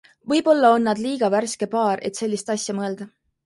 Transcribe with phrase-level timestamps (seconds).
[0.31, 3.13] Võib-olla on nad liiga värske paar, et sellist asja mõelda.